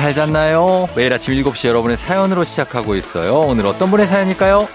[0.00, 0.88] 잘 잤나요?
[0.96, 3.40] 매일 아침 7시 여러분의 사연으로 시작하고 있어요.
[3.40, 4.66] 오늘 어떤 분의 사연일까요?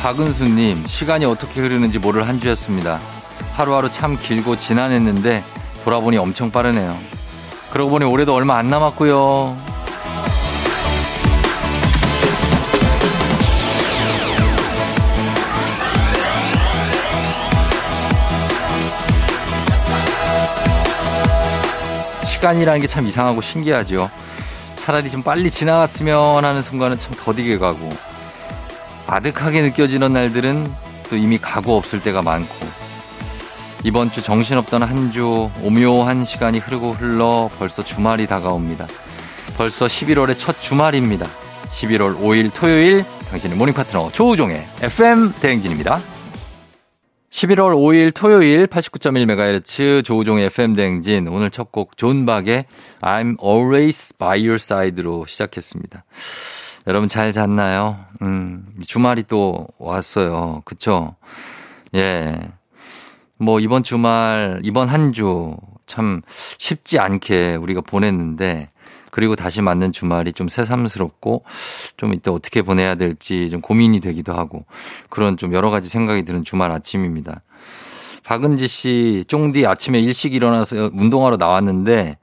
[0.00, 3.00] 박은수님, 시간이 어떻게 흐르는지 모를 한 주였습니다.
[3.54, 5.42] 하루하루 참 길고 지난했는데
[5.82, 6.96] 돌아보니 엄청 빠르네요.
[7.72, 9.73] 그러고 보니 올해도 얼마 안 남았고요.
[22.44, 24.10] 시간이라는 게 참 이상하고 신기하죠.
[24.76, 27.90] 차라리 좀 빨리 지나갔으면 하는 순간은 참 더디게 가고
[29.06, 30.70] 아득하게 느껴지는 날들은
[31.08, 32.66] 또 이미 가고 없을 때가 많고
[33.82, 38.86] 이번 주 정신없던 한 주 오묘한 시간이 흐르고 흘러 벌써 주말이 다가옵니다.
[39.56, 41.26] 벌써 11월의 첫 주말입니다.
[41.70, 45.98] 11월 5일 토요일 당신의 morning 파트너 조우종의 FM 대행진입니다.
[47.34, 52.66] 11월 5일 토요일 89.1MHz 조우종의 FM 대행진 오늘 첫 곡 존 박의
[53.00, 56.04] I'm always by your side로 시작했습니다.
[56.86, 57.98] 여러분 잘 잤나요?
[58.22, 60.62] 음, 주말이 또 왔어요.
[60.64, 61.16] 그쵸?
[61.96, 62.36] 예.
[63.36, 66.22] 뭐 이번 주말, 이번 한 주 참
[66.56, 68.70] 쉽지 않게 우리가 보냈는데
[69.14, 71.44] 그리고 다시 맞는 주말이 좀 새삼스럽고
[71.96, 74.64] 좀 이때 어떻게 보내야 될지 좀 고민이 되기도 하고
[75.08, 77.42] 그런 좀 여러 가지 생각이 드는 주말 아침입니다.
[78.24, 82.16] 박은지 씨, 쫑디 아침에 일찍 일어나서 운동하러 나왔는데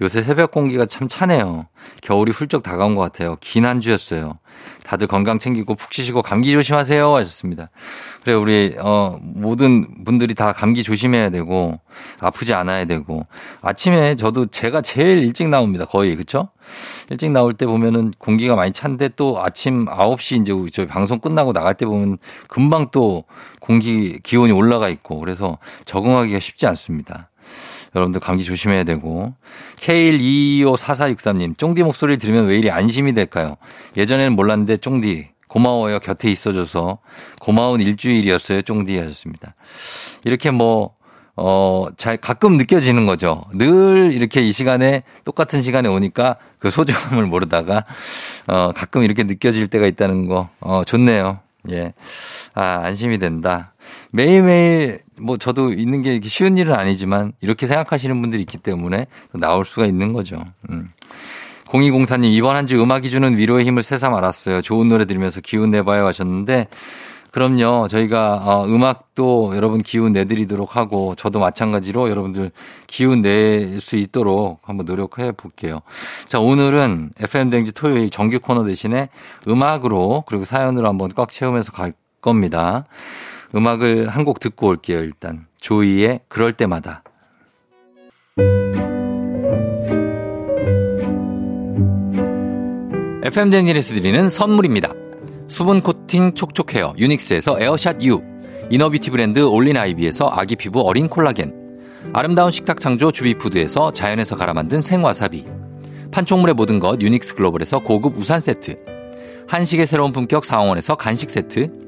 [0.00, 1.66] 요새 새벽 공기가 참 차네요.
[2.02, 3.36] 겨울이 훌쩍 다가온 것 같아요.
[3.40, 4.38] 긴 한 주였어요.
[4.84, 7.68] 다들 건강 챙기고 푹 쉬시고 감기 조심하세요 하셨습니다.
[8.22, 11.80] 그래 우리 어 모든 분들이 다 감기 조심해야 되고
[12.20, 13.26] 아프지 않아야 되고
[13.60, 15.84] 아침에 저도 제가 제일 일찍 나옵니다.
[15.84, 16.50] 거의 그렇죠?
[17.10, 21.74] 일찍 나올 때 보면은 공기가 많이 찬데 또 아침 9시 이제 저희 방송 끝나고 나갈
[21.74, 23.24] 때 보면 금방 또
[23.60, 27.27] 공기 기온이 올라가 있고 그래서 적응하기가 쉽지 않습니다.
[27.94, 29.34] 여러분들 감기 조심해야 되고.
[29.76, 33.56] K1225443님, 쫑디 목소리를 들으면 왜 이리 안심이 될까요?
[33.96, 35.98] 예전에는 몰랐는데 쫑디 고마워요.
[35.98, 36.98] 곁에 있어줘서
[37.40, 38.62] 고마운 일주일이었어요.
[38.62, 39.54] 쫑디 하셨습니다.
[40.24, 40.94] 이렇게 뭐,
[41.36, 43.44] 어, 잘 가끔 느껴지는 거죠.
[43.54, 47.84] 늘 이렇게 이 시간에 똑같은 시간에 오니까 그 소중함을 모르다가
[48.48, 51.38] 어, 가끔 이렇게 느껴질 때가 있다는 거, 어, 좋네요.
[51.70, 51.92] 예.
[52.54, 53.74] 아, 안심이 된다.
[54.10, 59.86] 매일매일 뭐 저도 있는 게 쉬운 일은 아니지만 이렇게 생각하시는 분들이 있기 때문에 나올 수가
[59.86, 60.42] 있는 거죠.
[60.70, 60.90] 음.
[61.66, 64.62] 0204님 이번 한 주 음악이 주는 위로의 힘을 새삼 알았어요.
[64.62, 66.68] 좋은 노래 들으면서 기운 내봐요 하셨는데
[67.30, 67.88] 그럼요.
[67.88, 72.50] 저희가 어, 음악도 여러분 기운 내드리도록 하고 저도 마찬가지로 여러분들
[72.86, 75.80] 기운 낼 수 있도록 한번 노력해 볼게요.
[76.26, 79.10] 자, 오늘은 FM 댕지 토요일 정규 코너 대신에
[79.46, 81.92] 음악으로 그리고 사연으로 한번 꽉 채우면서 갈
[82.22, 82.86] 겁니다.
[83.54, 85.46] 음악을 한 곡 듣고 올게요, 일단.
[85.58, 87.02] 조이의 그럴 때마다.
[93.24, 94.92] FM 댕진에서 드리는 선물입니다.
[95.48, 98.22] 수분 코팅 촉촉 헤어 유닉스에서 에어샷 U
[98.70, 101.54] inner beauty 브랜드 올린 아이비에서 아기 피부 어린 콜라겐
[102.12, 105.46] 아름다운 식탁 창조 주비푸드에서 자연에서 갈아 만든 생와사비
[106.12, 108.76] 판촉물의 모든 것 유닉스 글로벌에서 고급 우산 세트
[109.48, 111.87] 한식의 새로운 품격 상황원에서 간식 세트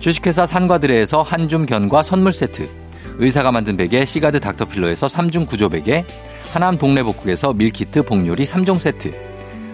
[0.00, 2.66] 주식회사 산과드레에서 한줌 견과 선물 세트
[3.18, 6.06] 의사가 만든 베개 시가드 닥터필러에서 3중 구조 베개
[6.52, 9.12] 하남 동래복국에서 밀키트 복요리 3종 세트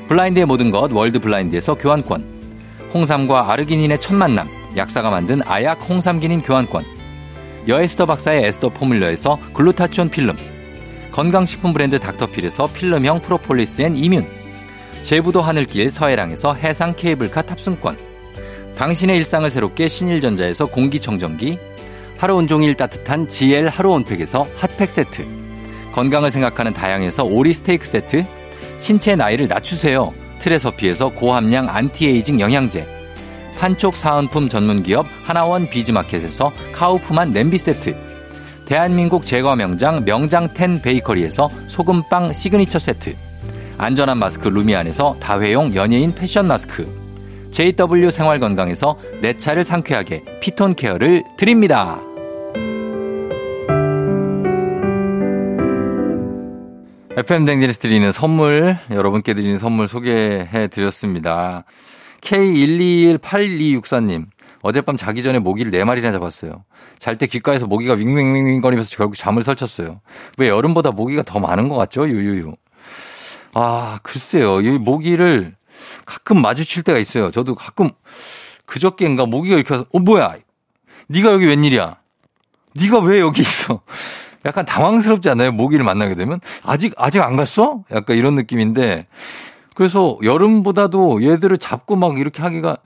[0.08, 2.25] 블라인드의 모든 것 월드 블라인드에서 교환권
[2.93, 6.84] 홍삼과 아르기닌의 첫 만남 약사가 만든 아약 홍삼기닌 교환권
[7.69, 10.34] 여에스더 박사의 에스더 포뮬러에서 글루타치온 필름
[11.12, 14.26] 건강식품 브랜드 닥터필에서 필름형 프로폴리스 and immune
[15.02, 18.15] 제부도 하늘길 서해랑에서 해상 케이블카 탑승권
[18.76, 21.58] 당신의 일상을 새롭게 신일전자에서 공기청정기
[22.19, 25.26] 하루 온종일 따뜻한 GL 하루 온팩에서 핫팩 세트
[25.93, 28.25] 건강을 생각하는 다양에서 오리 스테이크 세트
[28.78, 30.12] 신체 나이를 낮추세요.
[30.38, 32.87] 트레서피에서 고함량 안티에이징 영양제
[33.58, 37.96] 판촉 사은품 전문기업 하나원 비즈마켓에서 카우프만 냄비 세트
[38.67, 43.17] 대한민국 제과 명장 명장텐 베이커리에서 소금빵 시그니처 세트
[43.79, 47.06] 안전한 마스크 루미안에서 다회용 연예인 패션 마스크
[47.50, 52.00] JW 생활건강에서 내 차를 상쾌하게 피톤 케어를 드립니다.
[57.19, 61.64] FM 댕진에서 드리는 선물, 여러분께 드리는 선물 소개해 드렸습니다.
[62.20, 64.26] K1218264님,
[64.60, 66.64] 어젯밤 자기 전에 모기를 4마리나 잡았어요.
[66.98, 70.02] 잘 때 귓가에서 모기가 윙윙윙 거리면서 결국 잠을 설쳤어요.
[70.37, 72.06] 왜 여름보다 모기가 더 많은 것 같죠?
[72.06, 72.54] 유유유.
[73.54, 74.60] 아, 글쎄요.
[74.60, 75.56] 이 모기를
[76.04, 77.30] 가끔 마주칠 때가 있어요.
[77.30, 77.90] 저도 가끔
[78.66, 80.28] 그저께인가 모기가 이렇게 와서, 어, 뭐야?
[81.08, 81.96] 네가 여기 웬일이야?
[82.74, 83.80] 네가 왜 여기 있어?
[84.44, 85.52] 약간 당황스럽지 않나요?
[85.52, 87.82] 모기를 만나게 되면 아직 아직 안 갔어?
[87.90, 89.06] 약간 이런 느낌인데
[89.74, 92.76] 그래서 여름보다도 얘들을 잡고 막 이렇게 하기가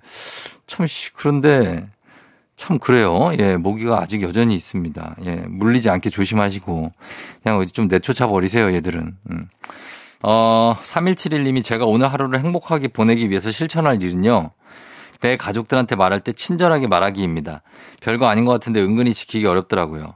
[0.67, 1.83] 참 그런데
[2.57, 3.31] 참 그래요.
[3.39, 5.17] 예, 모기가 아직 여전히 있습니다.
[5.25, 6.91] 예, 물리지 않게 조심하시고
[7.43, 9.17] 그냥 어디 좀 내쫓아 버리세요, 얘들은.
[9.31, 9.49] 음.
[10.23, 14.51] 어, 3171님이 제가 오늘 하루를 행복하게 보내기 위해서 실천할 일은요.
[15.21, 17.63] 내 가족들한테 말할 때 친절하게 말하기입니다.
[18.01, 20.15] 별거 아닌 것 같은데 은근히 지키기 어렵더라고요.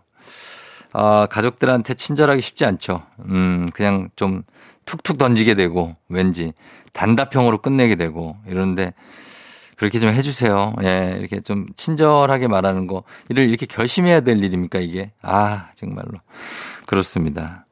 [0.92, 3.02] 아, 가족들한테 친절하기 쉽지 않죠.
[3.26, 4.42] 음, 그냥 좀
[4.84, 6.52] 툭툭 던지게 되고 왠지
[6.92, 8.94] 단답형으로 끝내게 되고 이러는데
[9.76, 10.74] 그렇게 좀 해주세요.
[10.84, 15.12] 예, 이렇게 좀 친절하게 말하는 거 이를 이렇게 결심해야 될 일입니까 이게?
[15.20, 16.12] 아, 정말로
[16.86, 17.63] 그렇습니다.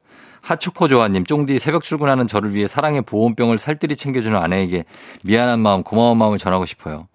[0.43, 4.83] 하초코 조아님, 쫑디 새벽 출근하는 저를 위해 사랑의 보온병을 살뜰히 챙겨주는 아내에게
[5.23, 7.07] 미안한 마음, 고마운 마음을 전하고 싶어요.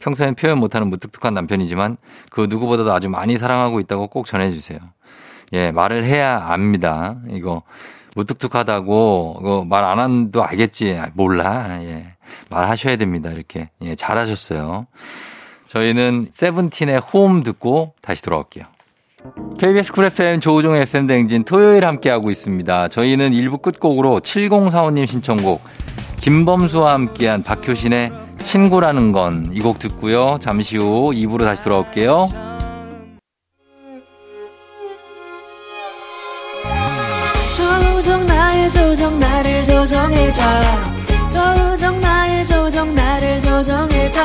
[0.00, 1.96] 평소엔 표현 못하는 무뚝뚝한 남편이지만
[2.30, 4.78] 그 누구보다도 아주 많이 사랑하고 있다고 꼭 전해주세요.
[5.54, 7.16] 예, 말을 해야 압니다.
[7.28, 7.62] 이거
[8.14, 10.96] 무뚝뚝하다고 말 안 한도 알겠지.
[10.96, 11.82] 아, 몰라.
[11.82, 12.14] 예.
[12.50, 13.30] 말하셔야 됩니다.
[13.30, 13.68] 이렇게.
[13.82, 14.86] 예, 잘하셨어요.
[15.66, 18.64] 저희는 세븐틴의 홈 듣고 다시 돌아올게요.
[19.58, 22.88] KBS 쿨 FM 조우종 FM 댕진 토요일 함께하고 있습니다.
[22.88, 25.62] 저희는 1부 끝곡으로 7045님 신청곡
[26.20, 30.38] 김범수와 함께한 박효신의 친구라는 건 이 곡 듣고요.
[30.40, 32.28] 잠시 후 2부로 다시 돌아올게요.
[37.56, 40.40] 조정 나의 조정 나를 조정해줘
[41.28, 44.20] 조정 나의 조정 나를 조정해줘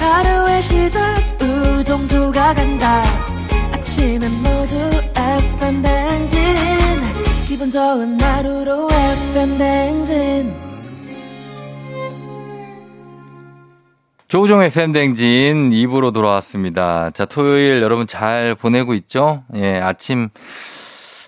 [0.00, 3.02] 하루의 시절 우정조가 간다
[3.98, 4.76] 아침엔 모두
[5.16, 6.38] FM 댕진
[7.48, 10.52] 기분 좋은 하루로 FM 댕진
[14.28, 17.10] 조우종 FM 댕진 2부로 돌아왔습니다.
[17.10, 19.42] 자, 토요일 여러분 잘 보내고 있죠?
[19.56, 20.28] 예, 아침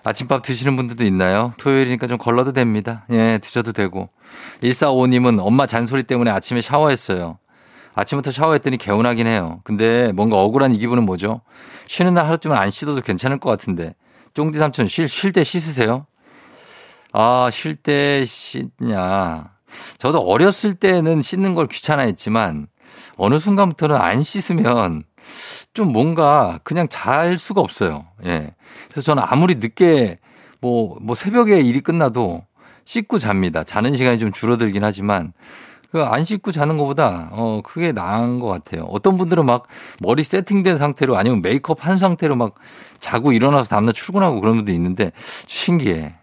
[0.05, 1.52] 아침밥 드시는 분들도 있나요?
[1.58, 3.05] 토요일이니까 좀 걸러도 됩니다.
[3.11, 4.11] 예, 드셔도 되고.
[4.62, 7.40] 145님은 엄마 잔소리 때문에 아침에 샤워했어요.
[7.95, 9.61] 아침부터 샤워했더니 개운하긴 해요.
[9.65, 11.43] 근데 뭔가 억울한 이 기분은 뭐죠?
[11.87, 13.95] 쉬는 날 하루쯤은 안 씻어도 괜찮을 것 같은데.
[14.35, 16.07] 쫑디 삼촌 쉴, 쉴 때 씻으세요?
[17.13, 19.53] 아, 쉴 때 씻냐.
[19.99, 22.69] 저도 어렸을 때는 씻는 걸 귀찮아했지만
[23.17, 25.05] 어느 순간부터는 안 씻으면
[25.75, 28.06] 좀 뭔가 그냥 잘 수가 없어요.
[28.25, 28.55] 예.
[28.89, 30.19] 그래서 저는 아무리 늦게
[30.61, 32.44] 뭐, 뭐 새벽에 일이 끝나도
[32.85, 33.63] 씻고 잡니다.
[33.63, 35.32] 자는 시간이 좀 줄어들긴 하지만
[35.91, 38.85] 그 안 씻고 자는 것보다 어 그게 나은 것 같아요.
[38.85, 39.67] 어떤 분들은 막
[40.01, 42.55] 머리 세팅된 상태로 아니면 메이크업 한 상태로 막
[42.99, 45.13] 자고 일어나서 다음날 출근하고 그런 분도 있는데
[45.47, 46.15] 신기해.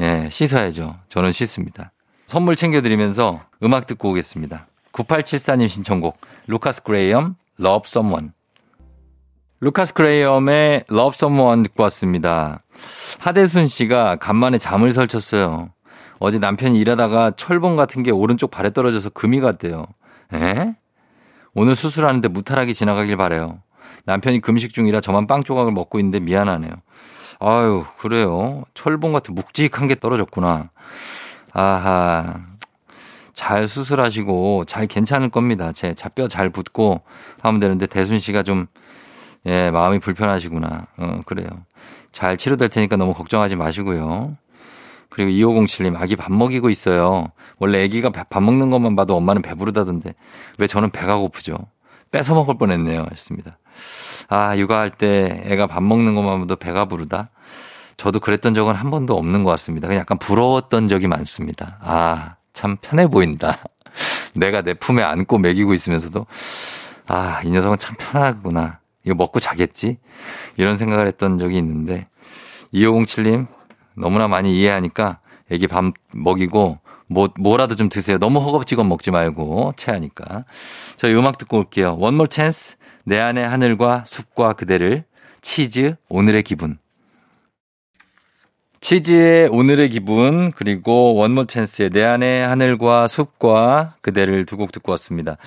[0.00, 0.96] 예, 씻어야죠.
[1.08, 1.92] 저는 씻습니다.
[2.26, 4.66] 선물 챙겨드리면서 음악 듣고 오겠습니다.
[4.92, 6.16] 9874님 신청곡
[6.48, 8.30] 루카스 그레이엄 Love Someone
[9.60, 12.62] 루카스 크레이엄의 Love Someone 듣고 왔습니다.
[13.18, 15.70] 하대순 씨가 간만에 잠을 설쳤어요.
[16.18, 19.86] 어제 남편이 일하다가 철봉 같은 게 오른쪽 발에 떨어져서 금이 갔대요.
[20.32, 20.74] 에?
[21.54, 23.60] 오늘 수술하는데 무탈하게 지나가길 바래요.
[24.06, 26.72] 남편이 금식 중이라 저만 빵 조각을 먹고 있는데 미안하네요.
[27.40, 28.64] 아유, 그래요.
[28.74, 30.70] 철봉 같은 묵직한 게 떨어졌구나.
[31.52, 32.40] 아하.
[33.32, 35.72] 잘 수술하시고 잘 괜찮을 겁니다.
[35.72, 37.02] 제 뼈 잘 붙고
[37.42, 38.66] 하면 되는데 대순 씨가 좀
[39.46, 40.86] 예, 마음이 불편하시구나.
[40.96, 41.48] 어, 그래요.
[42.12, 44.36] 잘 치료될 테니까 너무 걱정하지 마시고요.
[45.14, 47.28] 그리고 2507님, 아기 밥 먹이고 있어요.
[47.58, 50.12] 원래 아기가 밥 먹는 것만 봐도 엄마는 배부르다던데
[50.58, 51.56] 왜 저는 배가 고프죠?
[52.10, 53.06] 뺏어 먹을 뻔 했네요.
[53.12, 53.56] 했습니다.
[54.28, 57.30] 아, 육아할 때 애가 밥 먹는 것만 봐도 배가 부르다?
[57.96, 59.86] 저도 그랬던 적은 한 번도 없는 것 같습니다.
[59.86, 61.78] 그냥 약간 부러웠던 적이 많습니다.
[61.80, 63.58] 아, 참 편해 보인다.
[64.34, 66.26] 내가 내 품에 안고 먹이고 있으면서도
[67.06, 68.80] 아, 이 녀석은 참 편하구나.
[69.04, 69.98] 이거 먹고 자겠지?
[70.56, 72.08] 이런 생각을 했던 적이 있는데
[72.72, 73.46] 2507님
[73.96, 75.18] 너무나 많이 이해하니까
[75.50, 78.18] 애기 밥 먹이고 뭐 뭐라도 좀 드세요.
[78.18, 80.42] 너무 허겁지겁 먹지 말고 체하니까.
[80.96, 81.98] 저희 음악 듣고 올게요.
[82.00, 85.04] More Chance 내 안의 하늘과 숲과 그대를
[85.42, 86.78] 치즈 오늘의 기분
[88.84, 95.38] 치즈의 오늘의 기분 그리고 원모 찬스의 내 안의 하늘과 숲과 그대를 두 곡 듣고 왔습니다.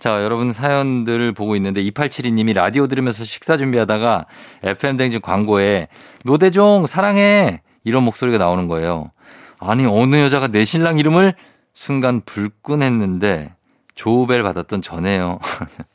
[0.00, 4.24] 자, 여러분 사연들을 보고 있는데 2872님이 라디오 들으면서 식사 준비하다가
[4.62, 5.88] FM 댕진 광고에
[6.24, 9.10] 노대종 사랑해 이런 목소리가 나오는 거예요.
[9.58, 11.34] 아니 어느 여자가 내 신랑 이름을
[11.74, 13.54] 순간 불끈했는데
[13.94, 15.38] 조우벨 받았던 전에요.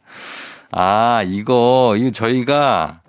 [0.71, 3.01] 아, 이거 이거 저희가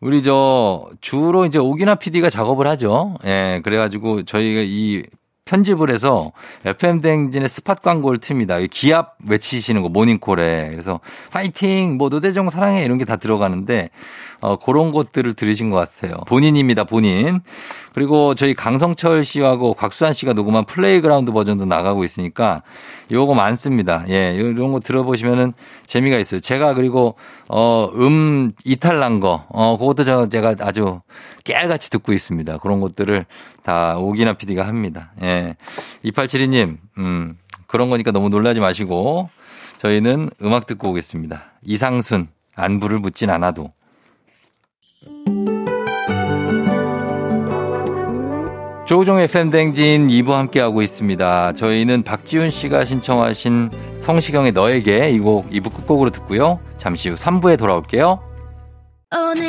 [0.00, 3.14] 우리 저 주로 이제 오기나 PD가 작업을 하죠.
[3.24, 5.02] 예, 그래가지고 저희가 이
[5.48, 6.30] 편집을 해서
[6.64, 8.64] FM 댕진의 spot 광고를 틉니다.
[8.70, 10.68] 기합 외치시는 거 모닝콜에.
[10.70, 11.00] 그래서
[11.30, 13.88] 파이팅, 뭐 노대정 사랑해 이런 게 다 들어가는데
[14.40, 16.18] 어, 그런 것들을 들으신 것 같아요.
[16.28, 17.40] 본인입니다, 본인.
[17.94, 22.62] 그리고 저희 강성철 씨하고 곽수환 씨가 녹음한 playground 버전도 나가고 있으니까
[23.10, 24.04] 요거 많습니다.
[24.08, 25.52] 예, 이런 거 들어보시면은
[25.86, 26.40] 재미가 있어요.
[26.40, 27.16] 제가 그리고
[27.48, 31.00] 어, 음 이탈 난 거, 어, 그것도 저 제가 아주
[31.44, 32.58] 깨알같이 듣고 있습니다.
[32.58, 33.26] 그런 것들을
[33.62, 35.12] 다 오기나 PD가 합니다.
[35.22, 35.56] 예.
[36.04, 39.28] 2872님, 음, 그런 거니까 너무 놀라지 마시고
[39.80, 41.52] 저희는 음악 듣고 오겠습니다.
[41.64, 43.72] 이상순, 안부를 묻진 않아도.
[48.88, 51.52] 조종의 팬댕진 2부 함께하고 있습니다.
[51.52, 53.68] 저희는 박지훈 씨가 신청하신
[54.00, 56.58] 성시경의 너에게 이 곡 2부 끝곡으로 듣고요.
[56.78, 58.18] 잠시 후 3부에 돌아올게요.
[59.14, 59.47] 오늘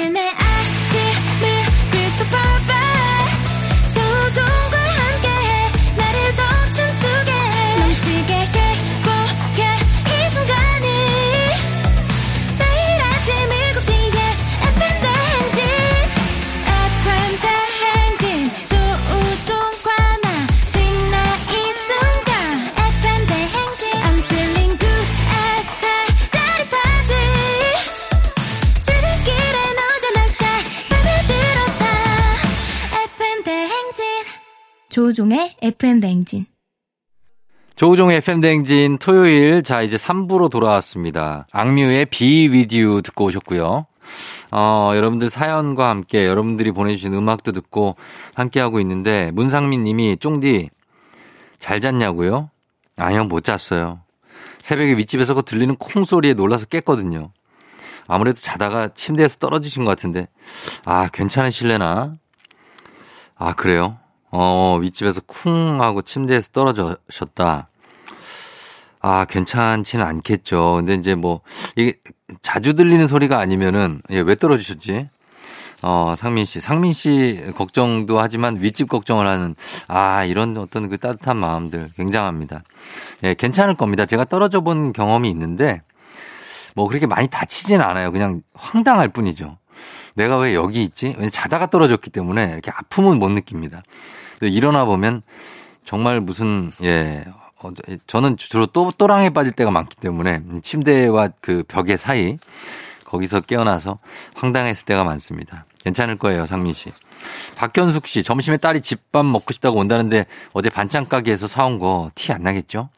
[34.99, 36.45] 조우종의 FM 뱅진.
[37.77, 41.47] 조우종의 FM 뱅진 토요일 자 이제 3부로 돌아왔습니다.
[41.53, 43.85] 악뮤의 With You 듣고 오셨고요.
[44.51, 47.95] 어, 여러분들 사연과 함께 여러분들이 보내주신 음악도 듣고
[48.33, 50.69] 함께하고 있는데 문상민 님이 쫑디
[51.59, 52.49] 잘 잤냐고요?
[52.97, 54.01] 아니요 못 잤어요.
[54.59, 57.31] 새벽에 윗집에서 그 들리는 콩소리에 놀라서 깼거든요.
[58.09, 60.27] 아무래도 자다가 침대에서 떨어지신 것 같은데
[60.83, 62.17] 아 괜찮으실래나?
[63.37, 63.97] 아 그래요?
[64.31, 67.67] 어, 윗집에서 쿵 하고 침대에서 떨어졌다.
[69.01, 70.75] 아, 괜찮지는 않겠죠.
[70.75, 71.41] 근데 이제 뭐,
[71.75, 71.93] 이게
[72.41, 75.07] 자주 들리는 소리가 아니면은, 예, 왜 떨어지셨지?
[75.81, 76.59] 어, 상민 씨.
[76.59, 79.55] 상민 씨 걱정도 하지만 윗집 걱정을 하는,
[79.87, 82.63] 아, 이런 어떤 그 따뜻한 마음들 굉장합니다.
[83.23, 84.05] 예, 괜찮을 겁니다.
[84.05, 85.81] 제가 떨어져 본 경험이 있는데,
[86.75, 88.11] 뭐 그렇게 많이 다치지는 않아요.
[88.11, 89.57] 그냥 황당할 뿐이죠.
[90.19, 91.15] 내가 왜 여기 있지?
[91.17, 93.81] 왜냐 자다가 떨어졌기 때문에 이렇게 아픔은 못 느낍니다.
[94.41, 95.21] 일어나 보면
[95.85, 97.25] 정말 무슨 예
[97.61, 97.71] 어,
[98.05, 102.37] 저는 주로 또 또랑에 빠질 때가 많기 때문에 침대와 그 벽의 사이
[103.05, 103.97] 거기서 깨어나서
[104.35, 105.65] 황당했을 때가 많습니다.
[105.83, 106.91] 괜찮을 거예요, 상민 씨.
[107.57, 112.43] 박현숙 씨, 점심에 딸이 집밥 먹고 싶다고 온다는데 어제 반찬 가게에서 사온 거 티 안
[112.43, 112.89] 나겠죠?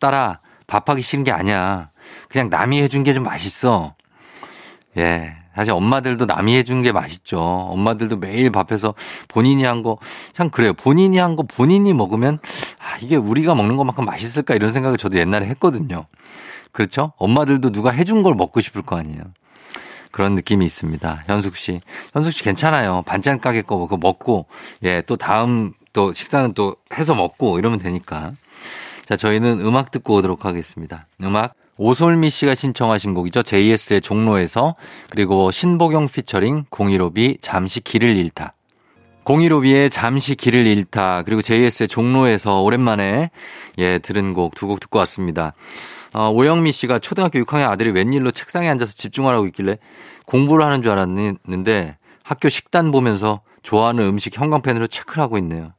[0.00, 1.88] 딸아, 밥하기 싫은 게 아니야.
[2.28, 3.94] 그냥 남이 해준 게 좀 맛있어.
[4.96, 7.40] 예, 사실 엄마들도 남이 해준 게 맛있죠.
[7.40, 8.94] 엄마들도 매일 밥해서
[9.28, 9.98] 본인이 한 거,
[10.32, 10.72] 참 그래요.
[10.74, 12.38] 본인이 한 거 본인이 먹으면,
[12.78, 16.06] 아, 이게 우리가 먹는 것만큼 맛있을까 이런 생각을 저도 옛날에 했거든요.
[16.72, 17.12] 그렇죠?
[17.18, 19.22] 엄마들도 누가 해준 걸 먹고 싶을 거 아니에요.
[20.10, 21.24] 그런 느낌이 있습니다.
[21.26, 21.80] 현숙 씨.
[22.12, 23.02] 현숙 씨 괜찮아요.
[23.06, 24.46] 반찬 가게 거 그거 먹고,
[24.84, 28.32] 예, 또 다음 또 식사는 또 해서 먹고 이러면 되니까.
[29.06, 31.06] 자, 저희는 음악 듣고 오도록 하겠습니다.
[31.22, 33.42] 음악 오솔미 씨가 신청하신 곡이죠.
[33.42, 34.76] JS의 종로에서
[35.10, 38.54] 그리고 신보경 피처링 015B 잠시 길을 잃다.
[39.24, 41.22] 015B의 잠시 길을 잃다.
[41.22, 43.30] 그리고 JS의 종로에서 오랜만에
[43.78, 45.54] 예 들은 곡 두 곡 듣고 왔습니다.
[46.12, 49.78] 어, 오영미 씨가 초등학교 6학년 아들이 웬일로 책상에 앉아서 집중하라고 있길래
[50.26, 55.72] 공부를 하는 줄 알았는데 학교 식단 보면서 좋아하는 음식 형광펜으로 체크를 하고 있네요.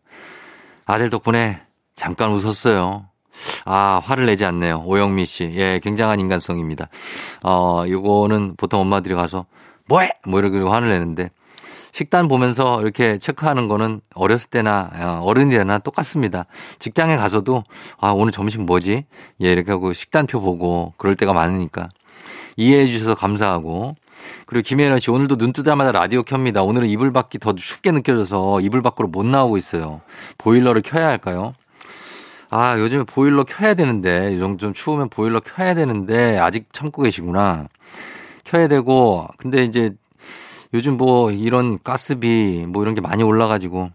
[0.85, 1.61] 아들 덕분에
[1.95, 3.05] 잠깐 웃었어요.
[3.65, 4.83] 아, 화를 내지 않네요.
[4.85, 5.51] 오영미 씨.
[5.55, 6.87] 예, 굉장한 인간성입니다.
[7.43, 9.45] 어, 요거는 보통 엄마들이 가서
[9.87, 10.09] 뭐해?
[10.25, 11.29] 뭐 이렇게 화를 내는데
[11.91, 16.45] 식단 보면서 이렇게 체크하는 거는 어렸을 때나 어, 어른이 되나 똑같습니다.
[16.77, 17.63] 직장에 가서도
[17.99, 19.05] 아, 오늘 점심 뭐지?
[19.41, 21.87] 예, 이렇게 하고 식단표 보고 그럴 때가 많으니까
[22.57, 23.95] 이해해 주셔서 감사하고
[24.45, 26.63] 그리고 김혜연 씨 오늘도 눈 뜨자마자 라디오 켭니다.
[26.63, 30.01] 오늘은 이불 밖이 더 춥게 느껴져서 이불 밖으로 못 나오고 있어요.
[30.37, 31.53] 보일러를 켜야 할까요?
[32.49, 37.67] 아, 요즘에 보일러 켜야 되는데, 이 정도 좀 추우면 보일러 켜야 되는데, 아직 참고 계시구나.
[38.43, 39.89] 켜야 되고, 근데 이제
[40.73, 43.91] 요즘 뭐 이런 가스비 뭐 이런 게 많이 올라가지고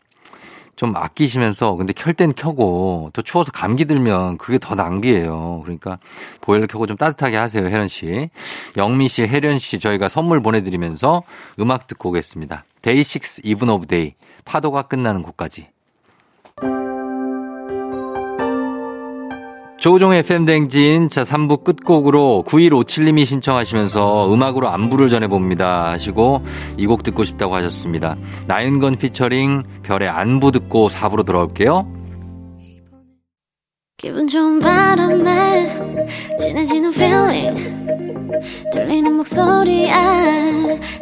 [0.76, 5.60] 좀 아끼시면서 근데 켤 땐 켜고 또 추워서 감기 들면 그게 더 낭비예요.
[5.62, 5.98] 그러니까
[6.40, 8.30] 보일러 켜고 좀 따뜻하게 하세요, 혜련 씨.
[8.78, 11.22] 영미 씨, 혜련 씨 저희가 선물 보내드리면서
[11.58, 12.64] 음악 듣고 오겠습니다.
[12.80, 14.14] 데이식스 이븐 오브 데이
[14.46, 15.68] 파도가 끝나는 곳까지.
[19.80, 26.42] 조우종의 FM댕진, 자, 3부 끝곡으로 9157님이 신청하시면서 음악으로 안부를 전해봅니다 하시고
[26.76, 28.14] 이 곡 듣고 싶다고 하셨습니다.
[28.46, 31.86] 나윤권 피처링 별의 안부 듣고 4부로 돌아올게요.
[33.96, 35.66] 기분 좋은 바람에
[36.38, 38.40] 진해지는 feeling
[38.72, 39.92] 들리는 목소리에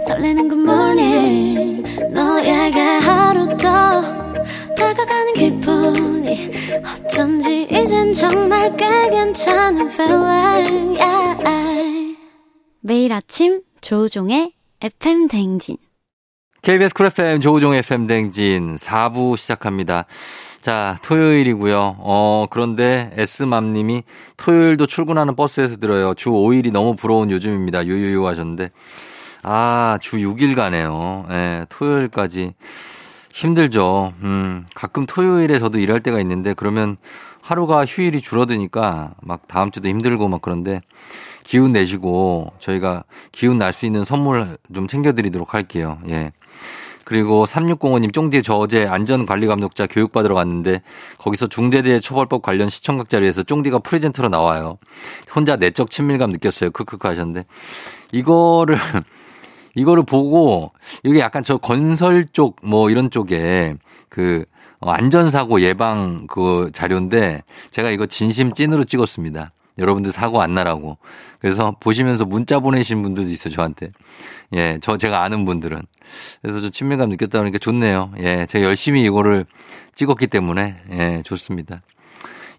[0.06, 0.66] 설레는 good
[13.18, 15.76] 아침 조우종의 FM 댕진
[16.62, 20.04] KBS 쿨 FM 조우종의 FM 댕진 4부 시작합니다.
[20.62, 21.96] 자, 토요일이고요.
[21.98, 24.04] 어, 그런데 S맘 님이
[24.36, 26.14] 토요일도 출근하는 버스에서 들어요.
[26.14, 27.86] 주 5일이 너무 부러운 요즘입니다.
[27.86, 28.70] 유유유 하셨는데.
[29.42, 31.26] 아, 주 6일 가네요.
[31.30, 32.54] 예, 네, 토요일까지.
[33.32, 34.12] 힘들죠.
[34.22, 36.98] 음, 가끔 토요일에 저도 일할 때가 있는데 그러면
[37.40, 40.80] 하루가 휴일이 줄어드니까 막 다음 주도 힘들고 막 그런데
[41.48, 45.98] 기운 내시고 저희가 기운 날 수 있는 선물 좀 챙겨드리도록 할게요.
[46.08, 46.30] 예.
[47.04, 50.82] 그리고 3605님 쫑디에 저 어제 안전관리감독자 교육받으러 갔는데
[51.16, 54.76] 거기서 중대재해처벌법 관련 시청각 자리에서 쫑디가 프레젠터로 나와요.
[55.34, 56.70] 혼자 내적 친밀감 느꼈어요.
[56.70, 57.46] 크크크 하셨는데
[58.12, 58.76] 이거를
[59.74, 63.74] 이거를 보고 이게 약간 저 건설 쪽 뭐 이런 쪽에
[64.10, 64.44] 그
[64.80, 69.52] 어, 안전사고 예방 그 자료인데 제가 이거 진심 찐으로 찍었습니다.
[69.78, 70.98] 여러분들 사고 안 나라고.
[71.40, 73.90] 그래서 보시면서 문자 보내신 분들도 있어요, 저한테.
[74.54, 75.82] 예, 저 제가 아는 분들은.
[76.42, 78.12] 그래서 좀 친밀감 느꼈다 보니까 좋네요.
[78.18, 79.46] 예, 제가 열심히 이거를
[79.94, 81.82] 찍었기 때문에 예, 좋습니다.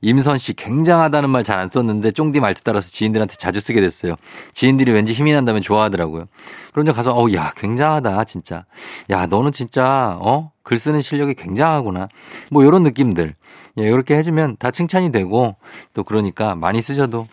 [0.01, 4.15] 임선 씨 굉장하다는 말 잘 안 썼는데 쫑디 말투 따라서 지인들한테 자주 쓰게 됐어요.
[4.53, 6.25] 지인들이 왠지 힘이 난다면 좋아하더라고요.
[6.71, 8.65] 그런데 가서 어 야 굉장하다 진짜.
[9.09, 12.09] 야 너는 진짜 어 글 쓰는 실력이 굉장하구나.
[12.51, 13.33] 뭐 이런 느낌들.
[13.79, 15.55] 예 이렇게 해주면 다 칭찬이 되고
[15.95, 17.27] 또 그러니까 많이 쓰셔도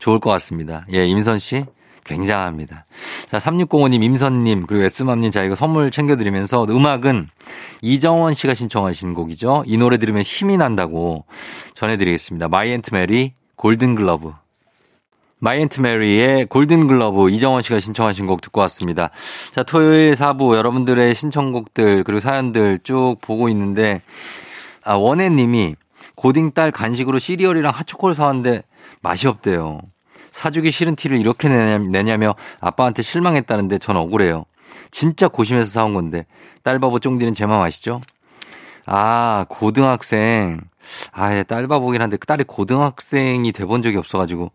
[0.00, 0.84] 좋을 것 같습니다.
[0.92, 1.64] 예 임선 씨
[2.04, 2.84] 굉장합니다.
[3.30, 4.88] 자, 3605님, 임선님, 그리고
[5.30, 7.28] 자, 이거 선물 챙겨드리면서 음악은
[7.80, 9.64] 이정원 씨가 신청하신 곡이죠.
[9.66, 11.24] 이 노래 들으면 힘이 난다고
[11.74, 12.48] 전해드리겠습니다.
[12.48, 14.32] 마이 앤트 메리, 골든글러브.
[15.38, 19.10] 마이앤트 메리의 골든글러브 이정원 씨가 신청하신 곡 듣고 왔습니다.
[19.52, 24.02] 자, 토요일 4부 여러분들의 신청곡들, 그리고 사연들 쭉 보고 있는데,
[24.84, 25.74] 아, 원혜 님이
[26.14, 28.62] 고딩 딸 간식으로 시리얼이랑 핫초코를 사왔는데
[29.02, 29.80] 맛이 없대요.
[30.32, 34.44] 사주기 싫은 티를 이렇게 내냐 며 아빠한테 실망했다는데 전 억울해요.
[34.90, 36.26] 진짜 고심해서 사온 건데
[36.62, 38.00] 딸바보 쫑디는 제맘 아시죠?
[38.86, 40.60] 아 고등학생
[41.12, 44.50] 아 예, 딸바보긴 한데 딸이 고등학생이 돼본 적이 없어가지고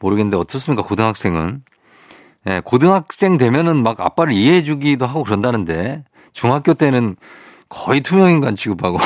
[0.00, 1.62] 모르겠는데 어떻습니까 고등학생은
[2.48, 7.16] 예, 고등학생 되면은 막 아빠를 이해해주기도 하고 그런다는데 중학교 때는
[7.68, 8.98] 거의 투명인간 취급하고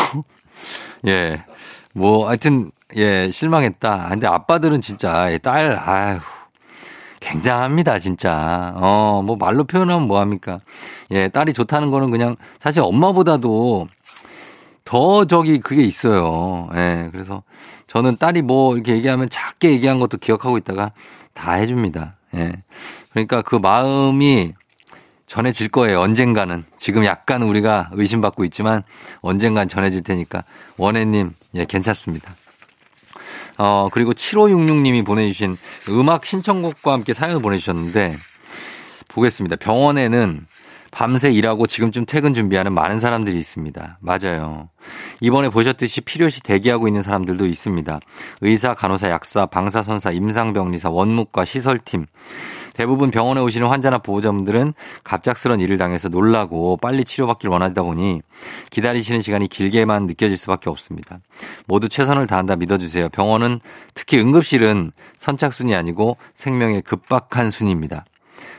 [1.09, 1.45] 예.
[1.93, 4.09] 뭐 하여튼 예, 실망했다.
[4.11, 6.21] 근데 아빠들은 진짜 딸, 아휴.
[7.21, 8.73] 굉장합니다, 진짜.
[8.77, 10.61] 어, 뭐 말로 표현하면 뭐합니까?
[11.11, 13.87] 예, 딸이 좋다는 거는 그냥 사실 엄마보다도
[14.85, 16.69] 더 저기 그게 있어요.
[16.75, 17.43] 예, 그래서
[17.87, 20.93] 저는 딸이 뭐 이렇게 얘기하면 작게 얘기한 것도 기억하고 있다가
[21.35, 22.17] 다 해줍니다.
[22.35, 22.53] 예.
[23.11, 24.55] 그러니까 그 마음이
[25.27, 26.01] 전해질 거예요.
[26.01, 26.65] 언젠가는.
[26.77, 28.83] 지금 약간 우리가 의심받고 있지만
[29.21, 30.43] 언젠간 전해질 테니까
[30.77, 32.33] 원혜님, 예, 괜찮습니다.
[33.63, 35.59] 어, 그리고 7566님이 보내주신
[35.91, 38.17] 음악 신청곡과 함께 사연을 보내주셨는데
[39.09, 39.57] 보겠습니다.
[39.57, 40.47] 병원에는
[40.91, 43.99] 밤새 일하고 지금쯤 퇴근 준비하는 많은 사람들이 있습니다.
[44.01, 44.71] 맞아요.
[45.21, 48.01] 이번에 보셨듯이 필요시 대기하고 있는 사람들도 있습니다.
[48.41, 52.07] 의사, 간호사, 약사, 방사선사, 임상병리사, 원무과, 시설팀.
[52.81, 54.73] 대부분 병원에 오시는 환자나 보호자분들은
[55.05, 58.23] 갑작스런 일을 당해서 놀라고 빨리 치료받길 원하다 보니
[58.71, 61.19] 기다리시는 시간이 길게만 느껴질 수밖에 없습니다.
[61.67, 63.11] 모두 최선을 다한다 믿어주세요.
[63.11, 63.61] 병원은
[63.93, 68.07] 특히 응급실은 선착순이 아니고 생명의 급박한 순입니다.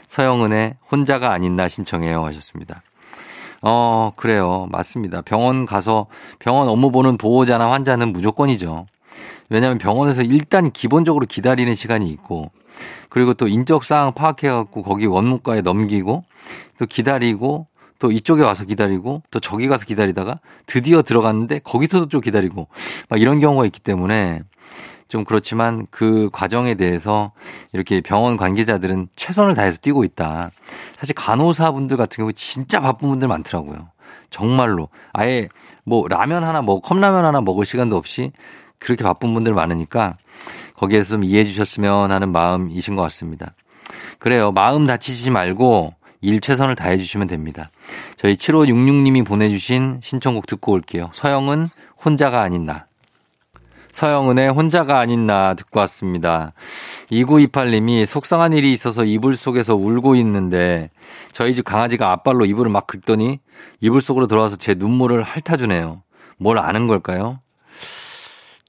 [0.07, 2.84] 서영은의 혼자가 아닌 나 신청해요 하셨습니다.
[3.63, 4.67] 어, 그래요.
[4.69, 5.21] 맞습니다.
[5.21, 6.05] 병원 가서
[6.38, 8.86] 병원 업무 보는 보호자나 환자는 무조건이죠.
[9.50, 12.52] 왜냐하면 병원에서 일단 기본적으로 기다리는 시간이 있고
[13.10, 16.24] 그리고 또 인적 사항 파악해 갖고 거기 원무과에 넘기고
[16.80, 17.67] 또 기다리고
[18.00, 22.67] 또 이쪽에 와서 기다리고 또 저기 가서 기다리다가 드디어 들어갔는데 거기서도 좀 기다리고
[23.10, 24.41] 막 이런 경우가 있기 때문에
[25.08, 27.34] 좀 그렇지만 그 과정에 대해서
[27.74, 30.52] 이렇게 병원 관계자들은 최선을 다해서 뛰고 있다.
[30.97, 33.89] 사실 간호사분들 같은 경우 진짜 바쁜 분들 많더라고요.
[34.30, 34.88] 정말로.
[35.12, 35.50] 아예
[35.84, 38.32] 뭐 라면 하나 먹, 컵라면 하나 먹을 시간도 없이
[38.82, 40.17] 그렇게 바쁜 분들 많으니까
[40.76, 43.54] 거기에서 좀 이해해 주셨으면 하는 마음이신 것 같습니다.
[44.20, 44.52] 그래요.
[44.52, 47.72] 마음 다치지 말고 일 최선을 다해 주시면 됩니다.
[48.17, 51.10] 저희 7566님이 보내주신 신청곡 듣고 올게요.
[51.13, 51.67] 서영은
[52.04, 52.86] 혼자가 아닌 나.
[53.91, 56.52] 서영은의 혼자가 아닌 나 듣고 왔습니다.
[57.12, 60.89] 2928님이 속상한 일이 있어서 이불 속에서 울고 있는데
[61.32, 63.39] 저희 집 강아지가 앞발로 이불을 막 긁더니
[63.82, 66.02] 이불 속으로 들어와서 제 눈물을 핥아주네요.
[66.38, 67.39] 뭘 아는 걸까요?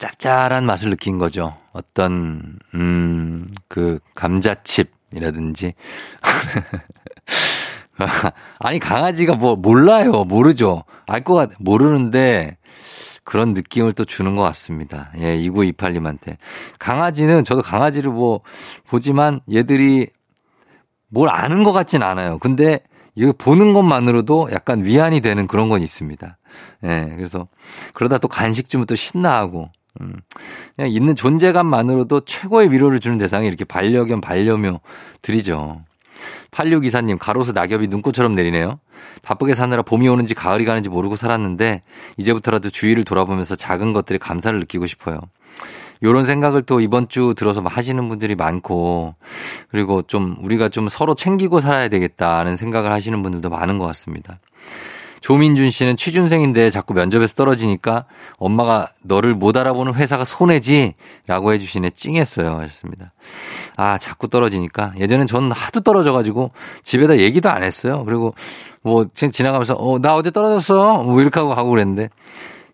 [0.02, 1.56] 짭짤한 맛을 느낀 거죠.
[1.72, 5.74] 어떤, 음, 그, 감자칩이라든지.
[8.58, 10.24] 아니, 강아지가 뭐, 몰라요.
[10.24, 10.82] 모르죠.
[11.06, 12.56] 알 것 같, 모르는데,
[13.22, 15.12] 그런 느낌을 또 주는 것 같습니다.
[15.18, 16.36] 예, 2928님한테.
[16.80, 18.40] 강아지는, 저도 강아지를 뭐,
[18.88, 20.08] 보지만 얘들이
[21.10, 22.38] 뭘 아는 것 같진 않아요.
[22.38, 22.80] 근데,
[23.14, 26.38] 이거 보는 것만으로도 약간 위안이 되는 그런 건 있습니다.
[26.86, 27.46] 예, 그래서,
[27.94, 30.14] 그러다 또 간식 주면 또 신나하고, 음.
[30.76, 35.82] 그냥 있는 존재감만으로도 최고의 위로를 주는 대상이 이렇게 반려견, 반려묘들이죠.
[36.50, 38.78] 8624님, 가로수 낙엽이 눈꽃처럼 내리네요.
[39.22, 41.80] 바쁘게 사느라 봄이 오는지 가을이 가는지 모르고 살았는데,
[42.18, 45.20] 이제부터라도 주위를 돌아보면서 작은 것들에 감사를 느끼고 싶어요.
[46.02, 49.14] 요런 생각을 또 이번 주 들어서 하시는 분들이 많고,
[49.70, 54.38] 그리고 좀 우리가 좀 서로 챙기고 살아야 되겠다는 생각을 하시는 분들도 많은 것 같습니다.
[55.22, 58.04] 조민준 씨는 취준생인데 자꾸 면접에서 떨어지니까
[58.38, 60.94] 엄마가 너를 못 알아보는 회사가 손해지
[61.26, 62.58] 라고 해주시네 찡했어요.
[62.58, 63.12] 하셨습니다.
[63.76, 64.92] 아, 자꾸 떨어지니까.
[64.98, 66.50] 예전엔 전 하도 떨어져가지고
[66.82, 68.02] 집에다 얘기도 안 했어요.
[68.04, 68.34] 그리고
[68.82, 71.02] 뭐 지나가면서 어, 나 어제 떨어졌어.
[71.04, 72.10] 뭐 이렇게 하고 가고 그랬는데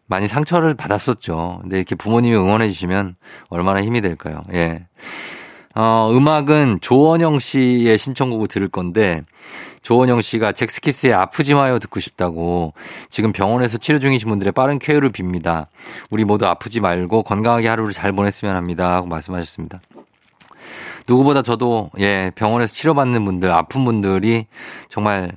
[0.06, 1.58] 많이 상처를 받았었죠.
[1.61, 3.16] 근데 이렇게 부모님이 응원해 주시면
[3.50, 4.40] 얼마나 힘이 될까요?
[4.54, 4.87] 예.
[5.80, 9.22] 어, 음악은 조원영 씨의 신청곡을 들을 건데
[9.82, 12.74] 조원영 씨가 잭스키스의 아프지 마요 듣고 싶다고
[13.10, 15.66] 지금 병원에서 치료 중이신 분들의 빠른 쾌유를 빕니다.
[16.10, 18.96] 우리 모두 아프지 말고 건강하게 하루를 잘 보냈으면 합니다.
[18.96, 19.80] 하고 말씀하셨습니다.
[21.08, 24.46] 누구보다 저도 예, 병원에서 치료받는 분들, 아픈 분들이
[24.88, 25.30] 정말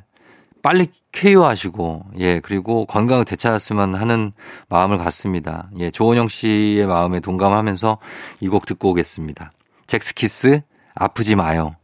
[0.63, 4.31] 빨리 쾌유하시고 예, 그리고 건강을 되찾았으면 하는
[4.69, 5.69] 마음을 갖습니다.
[5.77, 7.99] 예, 조원영 씨의 마음에 동감하면서
[8.39, 9.51] 이 곡 듣고 오겠습니다.
[9.91, 10.61] 잭스키스
[10.95, 11.75] 아프지 마요.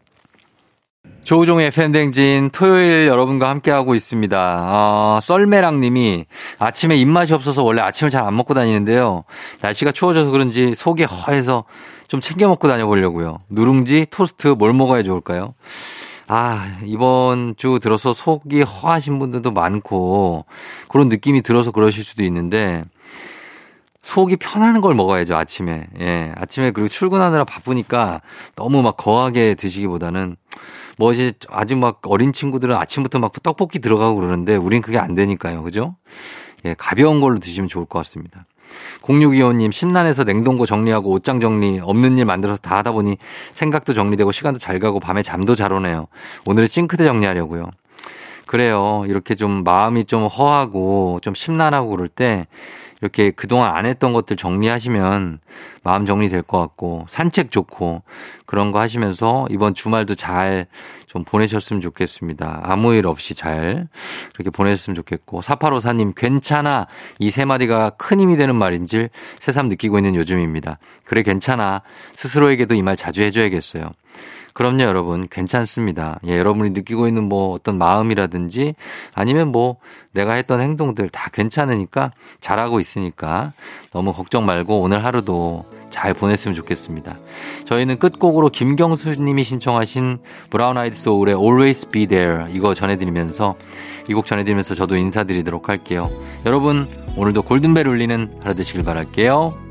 [1.25, 4.65] 조우종의 팬댕진 토요일 여러분과 함께하고 있습니다.
[4.65, 6.25] 어, 썰매랑 님이
[6.57, 9.25] 아침에 입맛이 없어서 원래 아침을 잘 안 먹고 다니는데요.
[9.59, 11.65] 날씨가 추워져서 그런지 속이 허해서
[12.07, 13.39] 좀 챙겨 먹고 다녀보려고요.
[13.49, 15.53] 누룽지, 토스트 뭘 먹어야 좋을까요?
[16.29, 20.45] 아, 이번 주 들어서 속이 허하신 분들도 많고
[20.87, 22.85] 그런 느낌이 들어서 그러실 수도 있는데
[24.07, 25.85] 속이 편한 걸 먹어야죠, 아침에.
[25.99, 28.21] 예, 아침에 그리고 출근하느라 바쁘니까
[28.55, 30.37] 너무 막 거하게 드시기보다는
[30.97, 35.61] 뭐 이제 아주 막 어린 친구들은 아침부터 막 떡볶이 들어가고 그러는데 우린 그게 안 되니까요.
[35.61, 35.97] 그죠?
[36.63, 38.45] 예, 가벼운 걸로 드시면 좋을 것 같습니다.
[39.01, 43.17] 0625님, 심란해서 냉동고 정리하고 옷장 정리, 없는 일 만들어서 다 하다 보니
[43.51, 46.07] 생각도 정리되고 시간도 잘 가고 밤에 잠도 잘 오네요.
[46.45, 47.69] 오늘은 싱크대 정리하려고요.
[48.45, 49.03] 그래요.
[49.05, 52.47] 이렇게 좀 마음이 좀 허하고 좀 심란하고 그럴 때
[53.01, 55.39] 이렇게 그동안 안 했던 것들 정리하시면
[55.83, 58.01] 마음 정리될 것 같고 산책 좋고
[58.45, 60.67] 그런 거 하시면서 이번 주말도 잘
[61.07, 62.61] 좀 보내셨으면 좋겠습니다.
[62.63, 63.87] 아무 일 없이 잘
[64.33, 66.85] 그렇게 보내셨으면 좋겠고 4854님 괜찮아
[67.19, 69.07] 이 세 마디가 큰 힘이 되는 말인지
[69.39, 70.79] 새삼 느끼고 있는 요즘입니다.
[71.05, 71.81] 그래 괜찮아
[72.15, 73.89] 스스로에게도 이 말 자주 해줘야겠어요.
[74.57, 75.27] 그럼요, 여러분.
[75.27, 76.19] 괜찮습니다.
[76.25, 78.73] 예, 여러분이 느끼고 있는 뭐 어떤 마음이라든지
[79.13, 79.75] 아니면 뭐
[80.13, 83.53] 내가 했던 행동들 다 괜찮으니까 잘하고 있으니까
[83.91, 87.17] 너무 걱정 말고 오늘 하루도 잘 보냈으면 좋겠습니다.
[87.65, 90.17] 저희는 끝곡으로 김경수 님이 신청하신
[90.49, 93.55] 브라운 아이드 소울의 Always Be There 이거 전해드리면서
[94.09, 96.09] 이 곡 전해드리면서 저도 인사드리도록 할게요.
[96.47, 99.66] 여러분 오늘도 골든벨 울리는 하루 되시길 바랄게요.